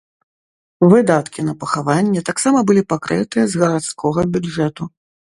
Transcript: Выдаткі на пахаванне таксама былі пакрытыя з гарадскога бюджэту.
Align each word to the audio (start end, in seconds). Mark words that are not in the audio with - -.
Выдаткі 0.91 1.43
на 1.49 1.51
пахаванне 1.63 2.23
таксама 2.29 2.63
былі 2.69 2.83
пакрытыя 2.93 3.43
з 3.51 3.61
гарадскога 3.65 4.19
бюджэту. 4.37 4.89